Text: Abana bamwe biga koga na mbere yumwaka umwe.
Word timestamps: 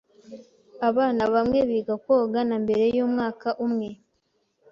Abana 0.89 1.23
bamwe 1.33 1.59
biga 1.69 1.93
koga 2.03 2.39
na 2.49 2.57
mbere 2.63 2.83
yumwaka 2.95 3.47
umwe. 3.65 3.89